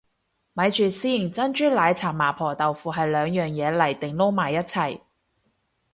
[0.53, 4.99] 咪住先，珍珠奶茶麻婆豆腐係兩樣嘢嚟定撈埋一齊